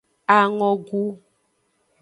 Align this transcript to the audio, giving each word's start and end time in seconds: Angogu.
Angogu. 0.35 1.01